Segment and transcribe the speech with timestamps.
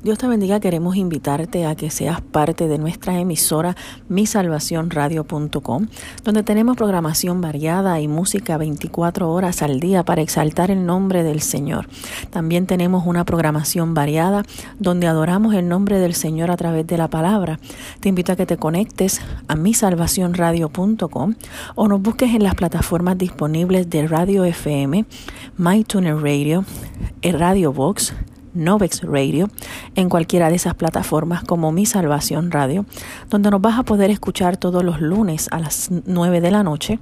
[0.00, 3.74] Dios te bendiga, queremos invitarte a que seas parte de nuestra emisora
[4.08, 5.88] misalvacionradio.com,
[6.22, 11.40] donde tenemos programación variada y música 24 horas al día para exaltar el nombre del
[11.40, 11.88] Señor.
[12.30, 14.44] También tenemos una programación variada
[14.78, 17.58] donde adoramos el nombre del Señor a través de la palabra.
[17.98, 21.34] Te invito a que te conectes a misalvacionradio.com
[21.74, 25.06] o nos busques en las plataformas disponibles de Radio FM,
[25.56, 26.64] MyTuner Radio,
[27.20, 28.14] Radio Box,
[28.54, 29.48] Novex Radio
[29.94, 32.86] en cualquiera de esas plataformas como Mi Salvación Radio,
[33.28, 36.98] donde nos vas a poder escuchar todos los lunes a las 9 de la noche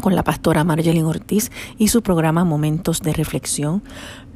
[0.00, 3.82] con la pastora Marjelin Ortiz y su programa Momentos de Reflexión.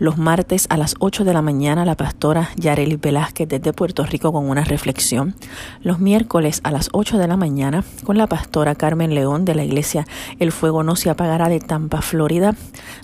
[0.00, 4.32] Los martes a las 8 de la mañana la pastora Yareli Velázquez desde Puerto Rico
[4.32, 5.34] con una reflexión.
[5.82, 9.62] Los miércoles a las 8 de la mañana con la pastora Carmen León de la
[9.62, 10.06] iglesia
[10.38, 12.54] El Fuego No Se Apagará de Tampa, Florida.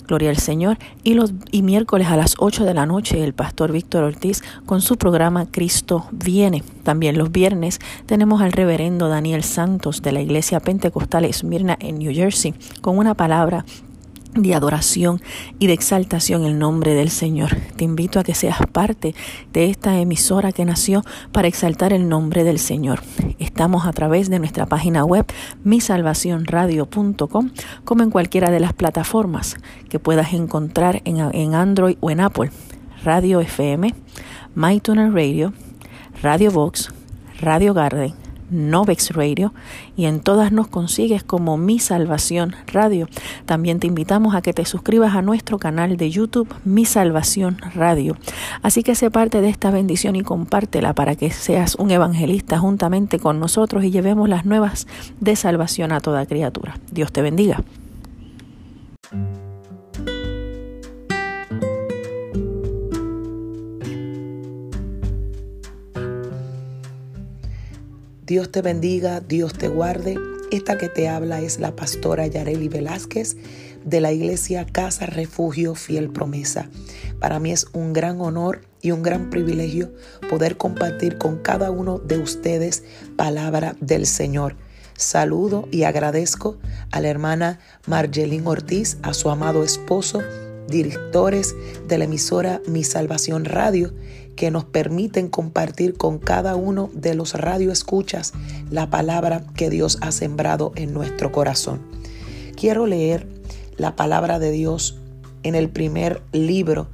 [0.07, 0.79] Gloria al Señor.
[1.03, 4.81] Y los y miércoles a las 8 de la noche el pastor Víctor Ortiz con
[4.81, 6.63] su programa Cristo Viene.
[6.81, 12.11] También los viernes tenemos al reverendo Daniel Santos de la iglesia Pentecostal Esmirna en New
[12.11, 13.65] Jersey con una palabra
[14.33, 15.21] de adoración
[15.59, 17.55] y de exaltación el nombre del Señor.
[17.75, 19.15] Te invito a que seas parte
[19.53, 23.01] de esta emisora que nació para exaltar el nombre del Señor.
[23.39, 25.25] Estamos a través de nuestra página web
[25.63, 27.51] misalvacionradio.com
[27.83, 29.57] como en cualquiera de las plataformas
[29.89, 32.51] que puedas encontrar en, en Android o en Apple.
[33.03, 33.93] Radio FM,
[34.55, 35.53] MyTuner Radio,
[36.21, 36.91] Radio Box,
[37.39, 38.13] Radio Garden,
[38.49, 39.53] Novex Radio
[39.95, 43.07] y en todas nos consigues como Mi Salvación Radio.
[43.45, 48.17] También te invitamos a que te suscribas a nuestro canal de YouTube Mi Salvación Radio.
[48.61, 53.19] Así que sé parte de esta bendición y compártela para que seas un evangelista juntamente
[53.19, 54.87] con nosotros y llevemos las nuevas
[55.19, 56.77] de salvación a toda criatura.
[56.91, 57.63] Dios te bendiga.
[68.27, 70.17] Dios te bendiga, Dios te guarde.
[70.51, 73.37] Esta que te habla es la pastora Yareli Velázquez
[73.85, 76.69] de la iglesia Casa Refugio Fiel Promesa.
[77.21, 79.93] Para mí es un gran honor y un gran privilegio
[80.29, 82.83] poder compartir con cada uno de ustedes
[83.15, 84.57] palabra del Señor.
[84.97, 86.57] Saludo y agradezco
[86.91, 90.19] a la hermana Margelín Ortiz, a su amado esposo,
[90.67, 91.55] directores
[91.87, 93.93] de la emisora Mi Salvación Radio
[94.37, 98.31] que nos permiten compartir con cada uno de los radioescuchas
[98.69, 101.81] la palabra que Dios ha sembrado en nuestro corazón.
[102.55, 103.27] Quiero leer
[103.75, 104.97] la palabra de Dios
[105.43, 106.87] en el primer libro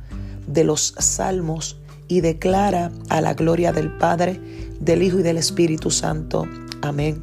[0.47, 1.77] de los Salmos
[2.07, 4.39] y declara a la gloria del Padre,
[4.79, 6.47] del Hijo y del Espíritu Santo.
[6.81, 7.21] Amén.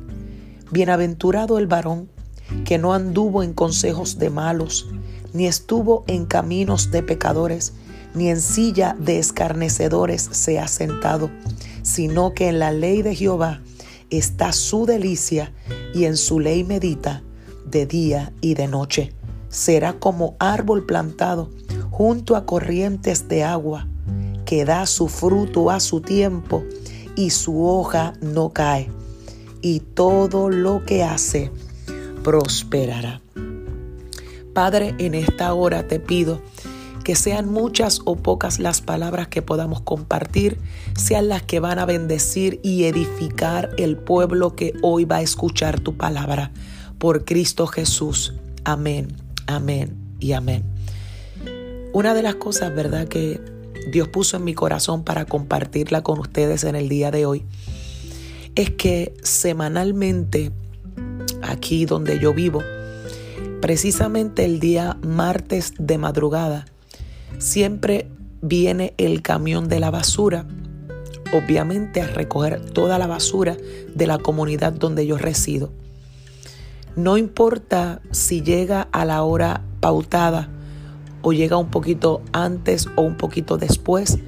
[0.70, 2.08] Bienaventurado el varón
[2.64, 4.88] que no anduvo en consejos de malos,
[5.32, 7.72] ni estuvo en caminos de pecadores,
[8.14, 11.30] ni en silla de escarnecedores se ha sentado,
[11.82, 13.60] sino que en la ley de Jehová
[14.10, 15.52] está su delicia
[15.94, 17.22] y en su ley medita
[17.66, 19.12] de día y de noche.
[19.48, 21.50] Será como árbol plantado
[21.90, 23.86] junto a corrientes de agua,
[24.44, 26.64] que da su fruto a su tiempo
[27.16, 28.90] y su hoja no cae,
[29.60, 31.50] y todo lo que hace
[32.22, 33.20] prosperará.
[34.52, 36.40] Padre, en esta hora te pido
[37.04, 40.58] que sean muchas o pocas las palabras que podamos compartir,
[40.96, 45.80] sean las que van a bendecir y edificar el pueblo que hoy va a escuchar
[45.80, 46.52] tu palabra.
[46.98, 48.34] Por Cristo Jesús.
[48.64, 49.08] Amén,
[49.46, 50.64] amén y amén.
[51.92, 53.40] Una de las cosas, ¿verdad?, que
[53.90, 57.44] Dios puso en mi corazón para compartirla con ustedes en el día de hoy,
[58.54, 60.52] es que semanalmente,
[61.42, 62.62] aquí donde yo vivo,
[63.60, 66.66] precisamente el día martes de madrugada,
[67.38, 68.08] siempre
[68.42, 70.46] viene el camión de la basura,
[71.32, 73.56] obviamente a recoger toda la basura
[73.94, 75.72] de la comunidad donde yo resido.
[76.96, 80.48] No importa si llega a la hora pautada
[81.22, 84.18] o llega un poquito antes o un poquito después,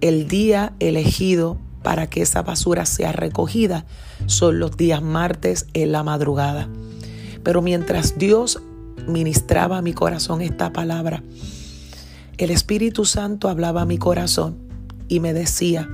[0.00, 3.86] el día elegido para que esa basura sea recogida
[4.26, 6.68] son los días martes en la madrugada.
[7.42, 8.62] Pero mientras Dios
[9.06, 11.22] ministraba a mi corazón esta palabra,
[12.38, 14.56] el Espíritu Santo hablaba a mi corazón
[15.08, 15.88] y me decía,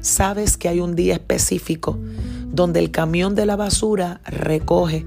[0.00, 1.98] sabes que hay un día específico
[2.46, 5.06] donde el camión de la basura recoge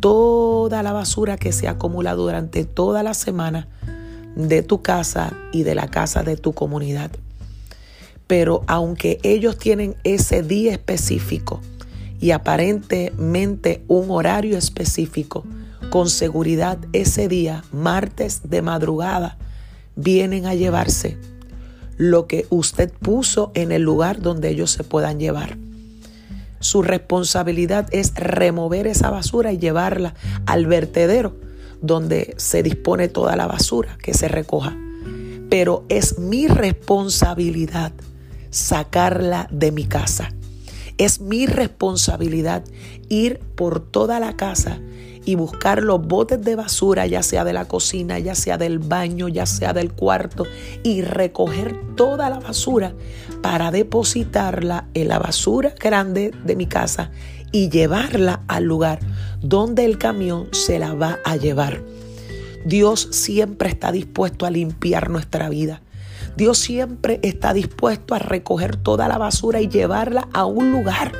[0.00, 3.68] toda la basura que se acumula durante toda la semana
[4.36, 7.10] de tu casa y de la casa de tu comunidad.
[8.26, 11.60] Pero aunque ellos tienen ese día específico
[12.20, 15.44] y aparentemente un horario específico,
[15.90, 19.36] con seguridad ese día, martes de madrugada,
[19.96, 21.18] vienen a llevarse
[21.96, 25.56] lo que usted puso en el lugar donde ellos se puedan llevar.
[26.60, 30.14] Su responsabilidad es remover esa basura y llevarla
[30.46, 31.36] al vertedero
[31.82, 34.76] donde se dispone toda la basura que se recoja.
[35.50, 37.92] Pero es mi responsabilidad
[38.50, 40.30] sacarla de mi casa.
[40.98, 42.64] Es mi responsabilidad
[43.08, 44.80] ir por toda la casa
[45.24, 49.28] y buscar los botes de basura, ya sea de la cocina, ya sea del baño,
[49.28, 50.44] ya sea del cuarto,
[50.82, 52.94] y recoger toda la basura
[53.42, 57.10] para depositarla en la basura grande de mi casa
[57.52, 58.98] y llevarla al lugar
[59.40, 61.82] donde el camión se la va a llevar.
[62.64, 65.80] Dios siempre está dispuesto a limpiar nuestra vida.
[66.36, 71.12] Dios siempre está dispuesto a recoger toda la basura y llevarla a un lugar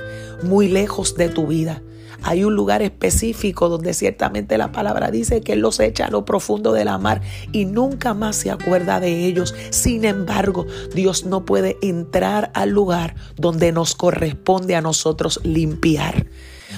[0.43, 1.83] muy lejos de tu vida.
[2.23, 6.25] Hay un lugar específico donde ciertamente la palabra dice que Él los echa a lo
[6.25, 7.21] profundo de la mar
[7.53, 9.55] y nunca más se acuerda de ellos.
[9.71, 16.27] Sin embargo, Dios no puede entrar al lugar donde nos corresponde a nosotros limpiar.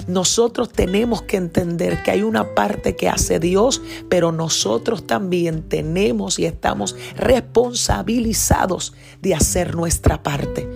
[0.07, 6.39] Nosotros tenemos que entender que hay una parte que hace Dios, pero nosotros también tenemos
[6.39, 10.67] y estamos responsabilizados de hacer nuestra parte.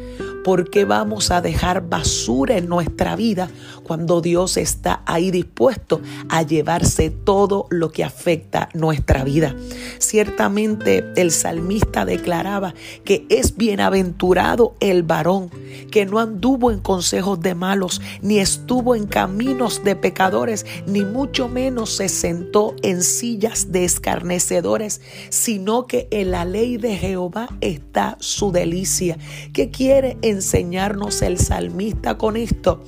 [0.44, 3.50] ¿Por qué vamos a dejar basura en nuestra vida
[3.83, 9.56] cuando Dios está ahí dispuesto a llevarse todo lo que afecta nuestra vida?
[10.00, 12.74] Ciertamente el salmista declaraba
[13.04, 15.50] que es bienaventurado el varón
[15.92, 21.48] que no anduvo en consejos de malos, ni estuvo en caminos de pecadores, ni mucho
[21.48, 28.18] menos se sentó en sillas de escarnecedores, sino que en la ley de Jehová está
[28.19, 29.18] su delicia.
[29.54, 32.84] ¿Qué quiere enseñarnos el salmista con esto?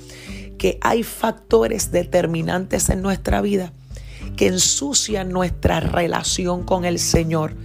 [0.58, 3.74] Que hay factores determinantes en nuestra vida
[4.36, 7.56] que ensucian nuestra relación con el Señor.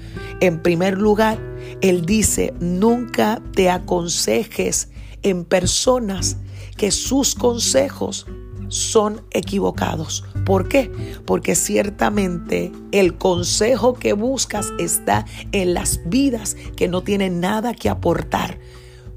[0.40, 1.38] En primer lugar,
[1.81, 4.88] Él dice, nunca te aconsejes
[5.23, 6.37] en personas
[6.76, 8.26] que sus consejos
[8.69, 10.25] son equivocados.
[10.44, 10.91] ¿Por qué?
[11.25, 17.88] Porque ciertamente el consejo que buscas está en las vidas que no tienen nada que
[17.88, 18.58] aportar,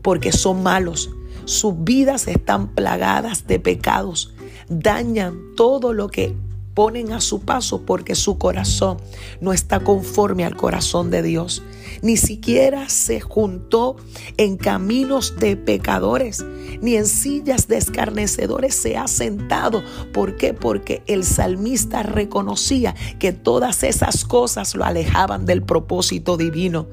[0.01, 1.09] porque son malos.
[1.45, 4.33] Sus vidas están plagadas de pecados,
[4.69, 6.35] dañan todo lo que
[6.73, 8.97] ponen a su paso porque su corazón
[9.41, 11.61] no está conforme al corazón de Dios
[12.01, 13.97] ni siquiera se juntó
[14.38, 16.43] en caminos de pecadores,
[16.81, 19.83] ni en sillas de escarnecedores se ha sentado.
[20.13, 20.53] ¿Por qué?
[20.53, 26.88] Porque el salmista reconocía que todas esas cosas lo alejaban del propósito divino.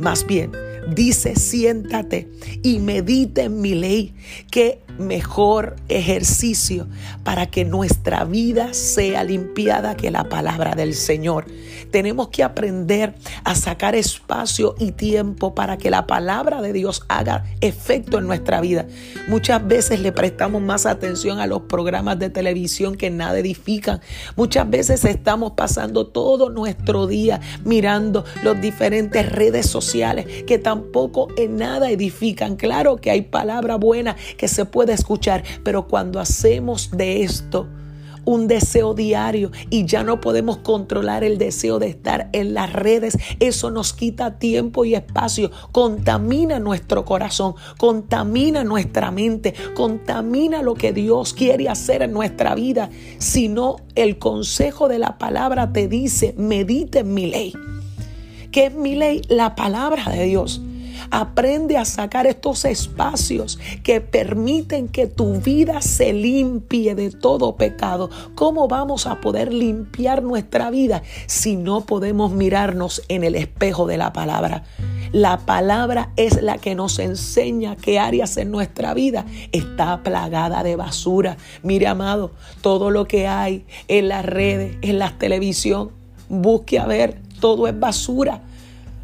[0.00, 0.52] Más bien,
[0.94, 2.26] dice, siéntate
[2.62, 4.14] y medite en mi ley,
[4.50, 6.86] que mejor ejercicio
[7.22, 11.46] para que nuestra vida sea limpiada que la palabra del Señor.
[11.90, 13.14] Tenemos que aprender
[13.44, 18.60] a sacar espacio y tiempo para que la palabra de Dios haga efecto en nuestra
[18.60, 18.86] vida.
[19.28, 24.00] Muchas veces le prestamos más atención a los programas de televisión que nada edifican.
[24.36, 29.89] Muchas veces estamos pasando todo nuestro día mirando las diferentes redes sociales
[30.46, 32.56] que tampoco en nada edifican.
[32.56, 37.66] Claro que hay palabra buena que se puede escuchar, pero cuando hacemos de esto
[38.24, 43.18] un deseo diario y ya no podemos controlar el deseo de estar en las redes,
[43.40, 50.92] eso nos quita tiempo y espacio, contamina nuestro corazón, contamina nuestra mente, contamina lo que
[50.92, 52.90] Dios quiere hacer en nuestra vida.
[53.18, 57.52] Si no, el consejo de la palabra te dice, medite en mi ley.
[58.52, 59.22] ¿Qué es mi ley?
[59.28, 60.60] La palabra de Dios.
[61.12, 68.10] Aprende a sacar estos espacios que permiten que tu vida se limpie de todo pecado.
[68.34, 73.98] ¿Cómo vamos a poder limpiar nuestra vida si no podemos mirarnos en el espejo de
[73.98, 74.64] la palabra?
[75.12, 80.74] La palabra es la que nos enseña qué áreas en nuestra vida está plagada de
[80.74, 81.36] basura.
[81.62, 85.90] Mire, amado, todo lo que hay en las redes, en la televisión,
[86.28, 88.42] busque a ver, todo es basura.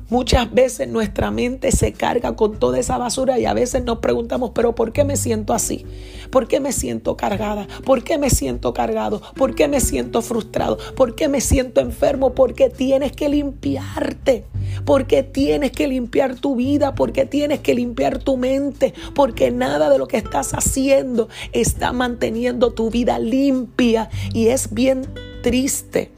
[0.08, 4.52] Muchas veces nuestra mente se carga con toda esa basura y a veces nos preguntamos,
[4.54, 5.84] pero ¿por qué me siento así?
[6.30, 7.66] ¿Por qué me siento cargada?
[7.84, 9.20] ¿Por qué me siento cargado?
[9.34, 10.78] ¿Por qué me siento frustrado?
[10.94, 12.34] ¿Por qué me siento enfermo?
[12.34, 14.44] Porque tienes que limpiarte.
[14.84, 19.98] Porque tienes que limpiar tu vida, porque tienes que limpiar tu mente, porque nada de
[19.98, 24.08] lo que estás haciendo está manteniendo tu vida limpia.
[24.32, 25.02] Y es bien
[25.42, 26.12] triste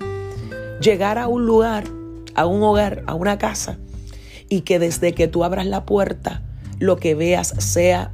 [0.80, 1.97] llegar a un lugar
[2.38, 3.78] a un hogar, a una casa,
[4.48, 6.42] y que desde que tú abras la puerta,
[6.78, 8.12] lo que veas sea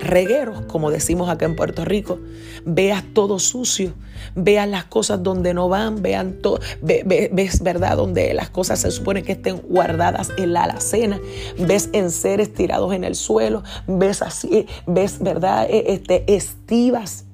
[0.00, 2.18] regueros, como decimos acá en Puerto Rico.
[2.64, 3.94] Veas todo sucio,
[4.34, 9.22] veas las cosas donde no van, vean todo, ves, verdad, donde las cosas se supone
[9.22, 11.20] que estén guardadas en la alacena,
[11.58, 17.24] ves en seres tirados en el suelo, ves así, ves, verdad, e, este, estivas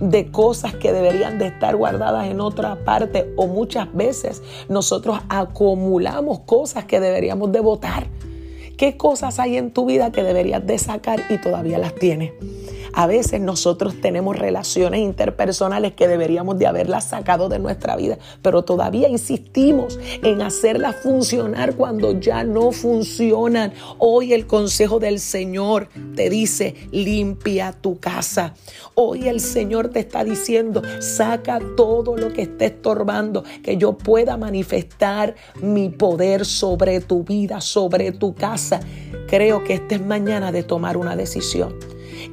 [0.00, 6.40] de cosas que deberían de estar guardadas en otra parte o muchas veces nosotros acumulamos
[6.40, 8.08] cosas que deberíamos de votar
[8.76, 12.32] ¿Qué cosas hay en tu vida que deberías de sacar y todavía las tienes?
[12.96, 18.62] A veces nosotros tenemos relaciones interpersonales que deberíamos de haberlas sacado de nuestra vida, pero
[18.62, 23.72] todavía insistimos en hacerlas funcionar cuando ya no funcionan.
[23.98, 28.54] Hoy el consejo del Señor te dice, limpia tu casa.
[28.94, 34.36] Hoy el Señor te está diciendo, saca todo lo que esté estorbando, que yo pueda
[34.36, 38.78] manifestar mi poder sobre tu vida, sobre tu casa.
[39.26, 41.74] Creo que esta es mañana de tomar una decisión.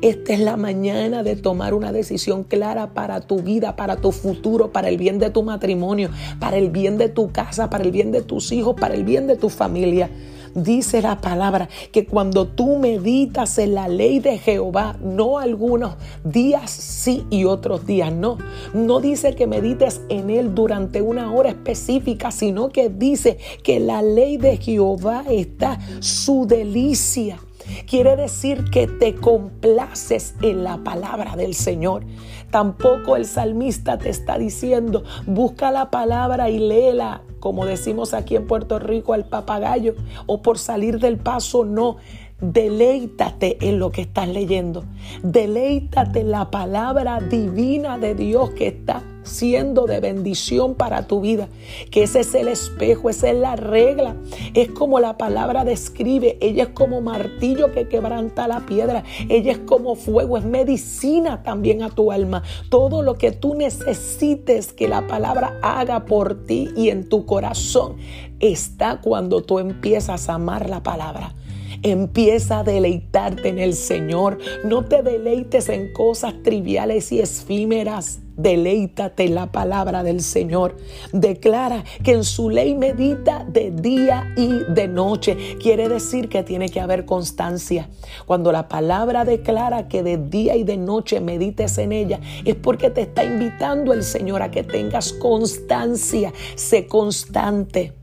[0.01, 4.71] Esta es la mañana de tomar una decisión clara para tu vida, para tu futuro,
[4.71, 8.11] para el bien de tu matrimonio, para el bien de tu casa, para el bien
[8.11, 10.09] de tus hijos, para el bien de tu familia.
[10.53, 15.95] Dice la palabra que cuando tú meditas en la ley de Jehová, no algunos
[16.25, 18.37] días sí y otros días no.
[18.73, 24.01] No dice que medites en él durante una hora específica, sino que dice que la
[24.01, 27.39] ley de Jehová está su delicia.
[27.87, 32.03] Quiere decir que te complaces en la palabra del Señor.
[32.49, 38.45] Tampoco el salmista te está diciendo, busca la palabra y léela, como decimos aquí en
[38.45, 41.97] Puerto Rico al papagayo, o por salir del paso, no.
[42.41, 44.83] Deleítate en lo que estás leyendo.
[45.21, 51.49] Deleítate en la palabra divina de Dios que está siendo de bendición para tu vida.
[51.91, 54.15] Que ese es el espejo, esa es la regla.
[54.55, 56.39] Es como la palabra describe.
[56.41, 59.03] Ella es como martillo que quebranta la piedra.
[59.29, 62.41] Ella es como fuego, es medicina también a tu alma.
[62.69, 67.97] Todo lo que tú necesites que la palabra haga por ti y en tu corazón
[68.39, 71.35] está cuando tú empiezas a amar la palabra.
[71.83, 74.37] Empieza a deleitarte en el Señor.
[74.63, 78.19] No te deleites en cosas triviales y efímeras.
[78.37, 80.77] Deleítate en la palabra del Señor.
[81.11, 85.57] Declara que en su ley medita de día y de noche.
[85.59, 87.89] Quiere decir que tiene que haber constancia.
[88.27, 92.91] Cuando la palabra declara que de día y de noche medites en ella, es porque
[92.91, 96.31] te está invitando el Señor a que tengas constancia.
[96.55, 97.93] Sé constante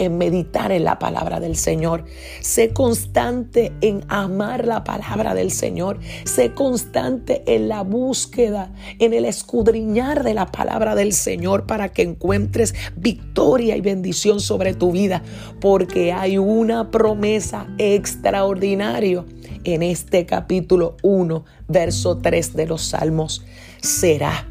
[0.00, 2.04] en meditar en la palabra del Señor.
[2.40, 6.00] Sé constante en amar la palabra del Señor.
[6.24, 12.02] Sé constante en la búsqueda, en el escudriñar de la palabra del Señor para que
[12.02, 15.22] encuentres victoria y bendición sobre tu vida.
[15.60, 19.24] Porque hay una promesa extraordinaria
[19.64, 23.44] en este capítulo 1, verso 3 de los Salmos.
[23.82, 24.48] Será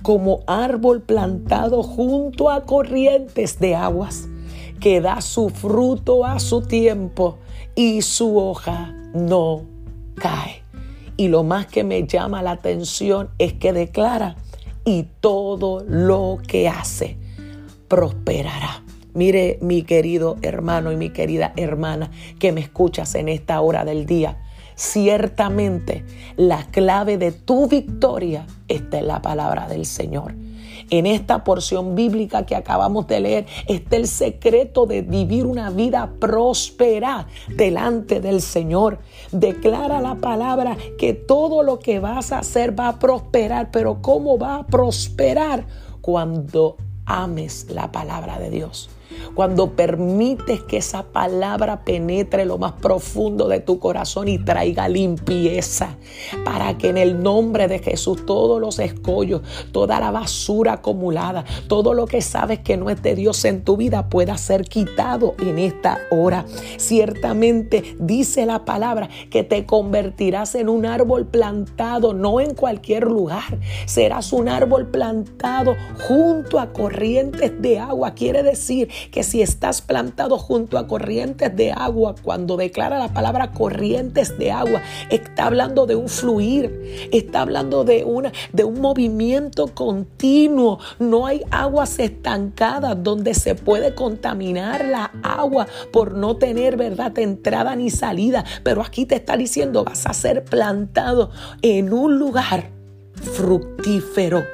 [0.00, 4.26] como árbol plantado junto a corrientes de aguas
[4.80, 7.38] que da su fruto a su tiempo
[7.74, 9.62] y su hoja no
[10.14, 10.62] cae.
[11.16, 14.36] Y lo más que me llama la atención es que declara,
[14.84, 17.18] y todo lo que hace
[17.88, 18.82] prosperará.
[19.12, 24.06] Mire mi querido hermano y mi querida hermana que me escuchas en esta hora del
[24.06, 24.38] día.
[24.76, 26.04] Ciertamente
[26.36, 30.34] la clave de tu victoria está en la palabra del Señor.
[30.90, 36.10] En esta porción bíblica que acabamos de leer está el secreto de vivir una vida
[36.18, 38.98] próspera delante del Señor.
[39.30, 44.36] Declara la palabra que todo lo que vas a hacer va a prosperar, pero ¿cómo
[44.36, 45.64] va a prosperar?
[46.00, 46.76] Cuando
[47.06, 48.90] ames la palabra de Dios
[49.34, 55.96] cuando permites que esa palabra penetre lo más profundo de tu corazón y traiga limpieza,
[56.44, 59.42] para que en el nombre de Jesús todos los escollos,
[59.72, 63.76] toda la basura acumulada, todo lo que sabes que no es de Dios en tu
[63.76, 66.44] vida pueda ser quitado en esta hora.
[66.76, 73.58] Ciertamente dice la palabra que te convertirás en un árbol plantado, no en cualquier lugar.
[73.86, 75.76] Serás un árbol plantado
[76.06, 78.12] junto a de agua.
[78.12, 83.52] Quiere decir que si estás plantado junto a corrientes de agua, cuando declara la palabra
[83.52, 89.68] corrientes de agua, está hablando de un fluir, está hablando de, una, de un movimiento
[89.68, 90.78] continuo.
[90.98, 97.76] No hay aguas estancadas donde se puede contaminar la agua por no tener, ¿verdad?, entrada
[97.76, 98.44] ni salida.
[98.62, 101.30] Pero aquí te está diciendo, vas a ser plantado
[101.62, 102.68] en un lugar
[103.14, 104.44] fructífero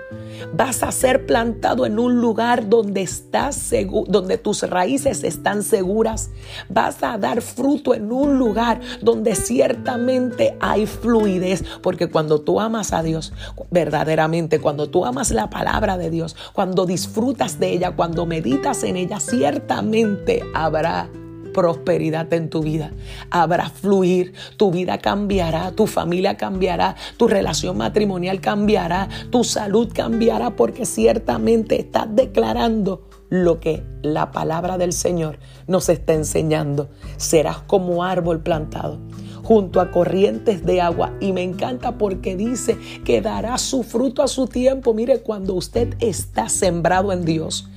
[0.52, 3.73] Vas a ser plantado en un lugar donde estás
[4.09, 6.31] donde tus raíces están seguras.
[6.69, 12.93] Vas a dar fruto en un lugar donde ciertamente hay fluidez, porque cuando tú amas
[12.93, 13.33] a Dios,
[13.71, 18.97] verdaderamente, cuando tú amas la palabra de Dios, cuando disfrutas de ella, cuando meditas en
[18.97, 21.09] ella, ciertamente habrá
[21.57, 22.93] prosperidad en tu vida.
[23.31, 30.55] Habrá fluir, tu vida cambiará, tu familia cambiará, tu relación matrimonial cambiará, tu salud cambiará
[30.55, 36.91] porque ciertamente estás declarando lo que la palabra del Señor nos está enseñando.
[37.17, 39.01] Serás como árbol plantado
[39.47, 41.13] junto a corrientes de agua.
[41.21, 44.93] Y me encanta porque dice que dará su fruto a su tiempo.
[44.93, 47.69] Mire, cuando usted está sembrado en Dios,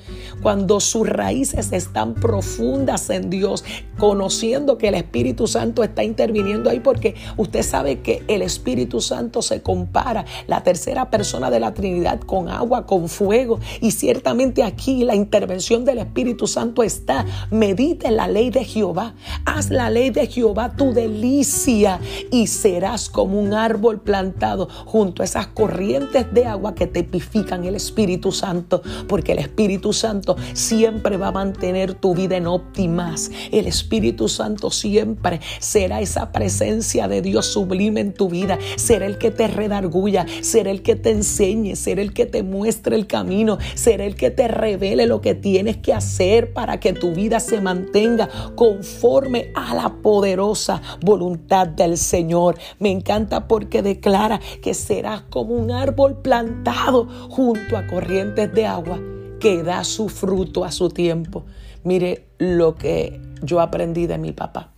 [0.42, 3.64] cuando sus raíces están profundas en Dios,
[3.98, 9.42] conociendo que el Espíritu Santo está interviniendo ahí, porque usted sabe que el Espíritu Santo
[9.42, 13.60] se compara, la tercera persona de la Trinidad, con agua, con fuego.
[13.82, 17.26] Y ciertamente aquí la intervención del Espíritu Santo está.
[17.52, 19.14] Medita en la ley de Jehová.
[19.46, 22.00] Haz la ley de Jehová tu delicia
[22.32, 27.64] y serás como un árbol plantado junto a esas corrientes de agua que te pifican
[27.66, 30.19] el Espíritu Santo, porque el Espíritu Santo
[30.54, 33.32] siempre va a mantener tu vida en óptimas.
[33.52, 38.58] El Espíritu Santo siempre será esa presencia de Dios sublime en tu vida.
[38.76, 42.96] Será el que te redarguya, será el que te enseñe, será el que te muestre
[42.96, 47.12] el camino, será el que te revele lo que tienes que hacer para que tu
[47.14, 52.58] vida se mantenga conforme a la poderosa voluntad del Señor.
[52.80, 59.00] Me encanta porque declara que serás como un árbol plantado junto a corrientes de agua
[59.40, 61.46] que da su fruto a su tiempo.
[61.84, 64.74] Mire lo que yo aprendí de mi papá.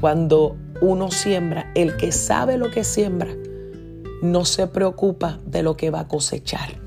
[0.00, 3.34] Cuando uno siembra, el que sabe lo que siembra,
[4.22, 6.80] no se preocupa de lo que va a cosechar.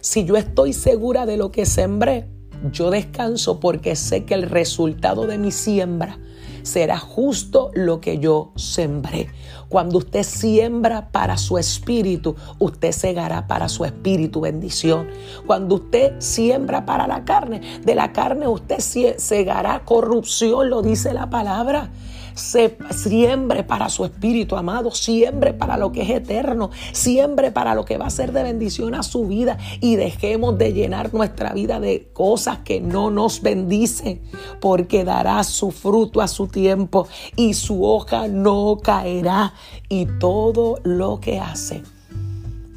[0.00, 2.28] Si yo estoy segura de lo que sembré,
[2.72, 6.18] yo descanso porque sé que el resultado de mi siembra
[6.62, 9.28] será justo lo que yo sembré.
[9.68, 15.08] Cuando usted siembra para su espíritu, usted segará para su espíritu bendición.
[15.46, 21.30] Cuando usted siembra para la carne, de la carne usted segará corrupción, lo dice la
[21.30, 21.90] palabra
[22.36, 27.84] se siembre para su espíritu amado, siembre para lo que es eterno, siembre para lo
[27.84, 31.80] que va a ser de bendición a su vida y dejemos de llenar nuestra vida
[31.80, 34.22] de cosas que no nos bendicen,
[34.60, 39.54] porque dará su fruto a su tiempo y su hoja no caerá
[39.88, 41.82] y todo lo que hace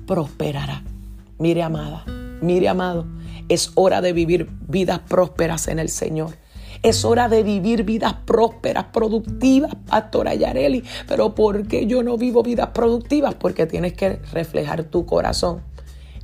[0.07, 0.83] prosperará.
[1.37, 2.05] Mire amada,
[2.41, 3.05] mire amado,
[3.49, 6.31] es hora de vivir vidas prósperas en el Señor.
[6.81, 10.83] Es hora de vivir vidas prósperas, productivas, Pastora Yareli.
[11.07, 13.35] Pero ¿por qué yo no vivo vidas productivas?
[13.35, 15.61] Porque tienes que reflejar tu corazón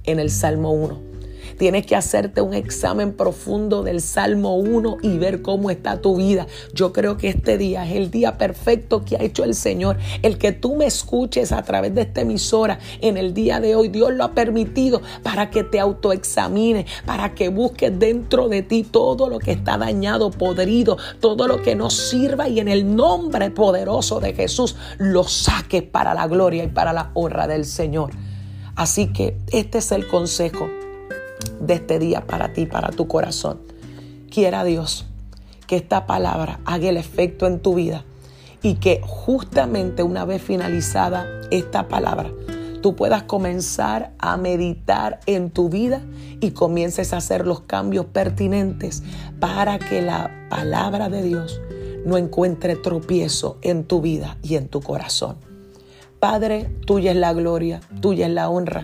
[0.06, 1.15] en el Salmo 1.
[1.58, 6.48] Tienes que hacerte un examen profundo del Salmo 1 y ver cómo está tu vida.
[6.74, 9.98] Yo creo que este día es el día perfecto que ha hecho el Señor.
[10.22, 13.88] El que tú me escuches a través de esta emisora en el día de hoy,
[13.88, 19.30] Dios lo ha permitido para que te autoexamines, para que busques dentro de ti todo
[19.30, 24.20] lo que está dañado, podrido, todo lo que no sirva y en el nombre poderoso
[24.20, 28.12] de Jesús lo saques para la gloria y para la honra del Señor.
[28.76, 30.68] Así que este es el consejo
[31.60, 33.60] de este día para ti, para tu corazón.
[34.30, 35.06] Quiera Dios
[35.68, 38.04] que esta palabra haga el efecto en tu vida
[38.62, 42.32] y que justamente una vez finalizada esta palabra,
[42.82, 46.02] tú puedas comenzar a meditar en tu vida
[46.40, 49.04] y comiences a hacer los cambios pertinentes
[49.40, 51.62] para que la palabra de Dios
[52.06, 55.38] no encuentre tropiezo en tu vida y en tu corazón.
[56.20, 58.84] Padre, tuya es la gloria, tuya es la honra.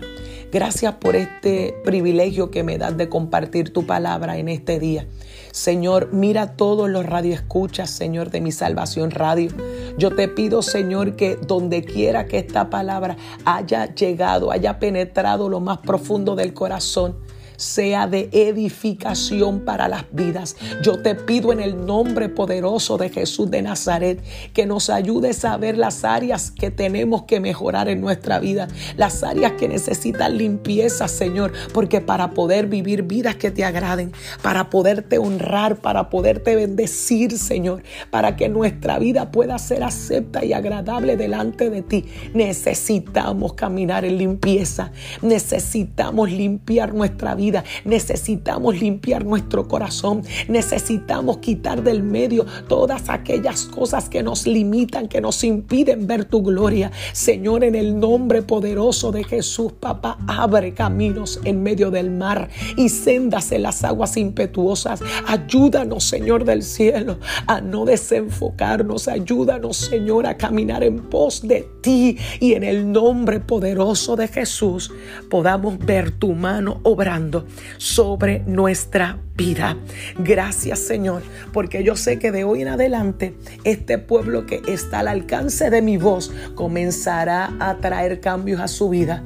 [0.52, 5.06] Gracias por este privilegio que me das de compartir tu palabra en este día.
[5.50, 9.50] Señor, mira todos los radioescuchas, Señor, de mi salvación radio.
[9.96, 15.60] Yo te pido, Señor, que donde quiera que esta palabra haya llegado, haya penetrado lo
[15.60, 17.16] más profundo del corazón,
[17.56, 20.56] sea de edificación para las vidas.
[20.82, 25.56] Yo te pido en el nombre poderoso de Jesús de Nazaret que nos ayudes a
[25.56, 31.08] ver las áreas que tenemos que mejorar en nuestra vida, las áreas que necesitan limpieza,
[31.08, 34.12] Señor, porque para poder vivir vidas que te agraden,
[34.42, 40.52] para poderte honrar, para poderte bendecir, Señor, para que nuestra vida pueda ser acepta y
[40.52, 47.41] agradable delante de ti, necesitamos caminar en limpieza, necesitamos limpiar nuestra vida
[47.84, 50.22] Necesitamos limpiar nuestro corazón.
[50.48, 56.42] Necesitamos quitar del medio todas aquellas cosas que nos limitan, que nos impiden ver tu
[56.42, 56.92] gloria.
[57.12, 62.88] Señor, en el nombre poderoso de Jesús, papá, abre caminos en medio del mar y
[62.88, 65.00] sendas en las aguas impetuosas.
[65.26, 69.08] Ayúdanos, Señor del cielo, a no desenfocarnos.
[69.08, 74.92] Ayúdanos, Señor, a caminar en pos de ti y en el nombre poderoso de Jesús
[75.30, 77.31] podamos ver tu mano obrando
[77.78, 79.76] sobre nuestra vida.
[80.18, 85.08] Gracias Señor, porque yo sé que de hoy en adelante este pueblo que está al
[85.08, 89.24] alcance de mi voz comenzará a traer cambios a su vida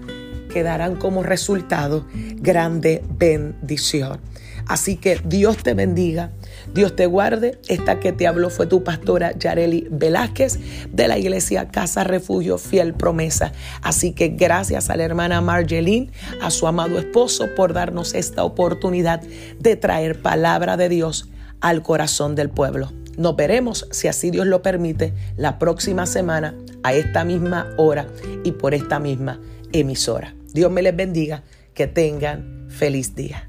[0.52, 4.20] que darán como resultado grande bendición.
[4.66, 6.31] Así que Dios te bendiga,
[6.74, 7.59] Dios te guarde.
[7.68, 10.59] Esta que te habló fue tu pastora Yareli Velázquez
[10.92, 13.52] de la iglesia Casa Refugio Fiel Promesa.
[13.83, 19.20] Así que gracias a la hermana Marjeline, a su amado esposo por darnos esta oportunidad
[19.61, 21.29] de traer palabra de Dios
[21.61, 22.92] al corazón del pueblo.
[23.16, 28.09] Nos veremos, si así Dios lo permite, la próxima semana a esta misma hora
[28.44, 29.40] y por esta misma
[29.72, 30.35] emisora.
[30.52, 33.48] Dios me les bendiga, que tengan feliz día.